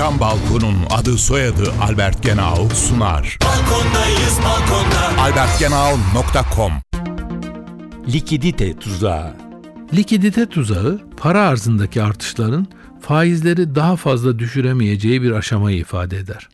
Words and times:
Cam 0.00 0.20
Balkon'un 0.20 0.76
adı 0.90 1.18
soyadı 1.18 1.72
Albert 1.82 2.22
Genau 2.22 2.68
sunar. 2.74 3.38
Balkondayız 3.44 4.38
balkonda. 4.44 5.22
albertgenau.com 5.22 6.72
Likidite 8.12 8.76
tuzağı. 8.76 9.36
Likidite 9.94 10.46
tuzağı 10.46 11.00
para 11.16 11.40
arzındaki 11.40 12.02
artışların 12.02 12.66
faizleri 13.00 13.74
daha 13.74 13.96
fazla 13.96 14.38
düşüremeyeceği 14.38 15.22
bir 15.22 15.30
aşamayı 15.30 15.78
ifade 15.78 16.18
eder. 16.18 16.48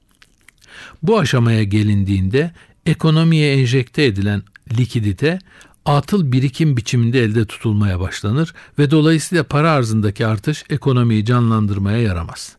Bu 1.02 1.18
aşamaya 1.18 1.62
gelindiğinde 1.62 2.50
ekonomiye 2.86 3.52
enjekte 3.52 4.04
edilen 4.04 4.42
likidite 4.78 5.38
atıl 5.84 6.32
birikim 6.32 6.76
biçiminde 6.76 7.22
elde 7.22 7.44
tutulmaya 7.44 8.00
başlanır 8.00 8.54
ve 8.78 8.90
dolayısıyla 8.90 9.44
para 9.44 9.70
arzındaki 9.70 10.26
artış 10.26 10.64
ekonomiyi 10.70 11.24
canlandırmaya 11.24 11.98
yaramaz. 11.98 12.56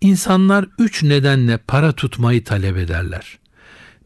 İnsanlar 0.00 0.66
üç 0.78 1.02
nedenle 1.02 1.56
para 1.56 1.92
tutmayı 1.92 2.44
talep 2.44 2.76
ederler. 2.76 3.38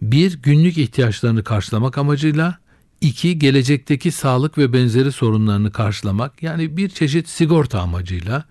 Bir, 0.03 0.43
günlük 0.43 0.79
ihtiyaçlarını 0.79 1.45
karşılamak 1.45 1.99
amacıyla, 1.99 2.59
iki, 3.01 3.39
gelecekteki 3.39 4.13
sağlık 4.13 4.59
ve 4.59 4.73
benzeri 4.73 5.13
sorunlarını 5.13 5.73
karşılamak 5.73 6.43
yani 6.43 6.77
bir 6.77 6.89
çeşit 6.89 7.29
sigorta 7.29 7.81
amacıyla, 7.81 8.45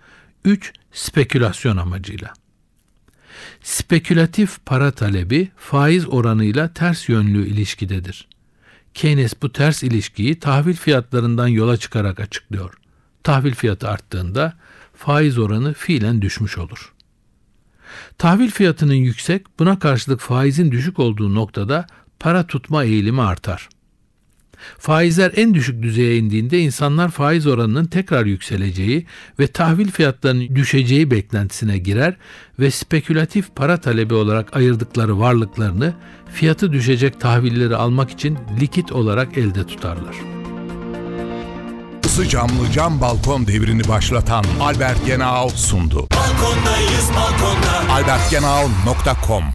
üç, 0.45 0.73
spekülasyon 0.91 1.77
amacıyla. 1.77 2.33
Spekülatif 3.63 4.65
para 4.65 4.91
talebi 4.91 5.51
faiz 5.57 6.07
oranıyla 6.07 6.73
ters 6.73 7.09
yönlü 7.09 7.47
ilişkidedir. 7.47 8.27
Keynes 8.93 9.41
bu 9.41 9.51
ters 9.51 9.83
ilişkiyi 9.83 10.39
tahvil 10.39 10.75
fiyatlarından 10.75 11.47
yola 11.47 11.77
çıkarak 11.77 12.19
açıklıyor. 12.19 12.73
Tahvil 13.23 13.53
fiyatı 13.53 13.89
arttığında 13.89 14.53
faiz 14.93 15.37
oranı 15.37 15.73
fiilen 15.73 16.21
düşmüş 16.21 16.57
olur. 16.57 16.93
Tahvil 18.17 18.51
fiyatının 18.51 18.93
yüksek, 18.93 19.59
buna 19.59 19.79
karşılık 19.79 20.19
faizin 20.19 20.71
düşük 20.71 20.99
olduğu 20.99 21.35
noktada 21.35 21.87
para 22.19 22.47
tutma 22.47 22.83
eğilimi 22.83 23.21
artar. 23.21 23.69
Faizler 24.79 25.31
en 25.35 25.53
düşük 25.53 25.83
düzeye 25.83 26.17
indiğinde 26.17 26.59
insanlar 26.59 27.11
faiz 27.11 27.47
oranının 27.47 27.85
tekrar 27.85 28.25
yükseleceği 28.25 29.05
ve 29.39 29.47
tahvil 29.47 29.91
fiyatlarının 29.91 30.55
düşeceği 30.55 31.11
beklentisine 31.11 31.77
girer 31.77 32.17
ve 32.59 32.71
spekülatif 32.71 33.55
para 33.55 33.77
talebi 33.77 34.13
olarak 34.13 34.55
ayırdıkları 34.55 35.19
varlıklarını 35.19 35.93
fiyatı 36.33 36.73
düşecek 36.73 37.19
tahvilleri 37.19 37.75
almak 37.75 38.09
için 38.11 38.37
likit 38.61 38.91
olarak 38.91 39.37
elde 39.37 39.67
tutarlar. 39.67 40.15
Isı 42.05 42.29
camlı 42.29 42.71
cam 42.73 43.01
balkon 43.01 43.47
devrini 43.47 43.87
başlatan 43.87 44.45
Albert 44.59 45.05
Genau 45.05 45.49
sundu. 45.49 46.07
Balkondayız 46.11 47.09
balkonda. 47.15 47.56
albertgenau.com 47.97 49.51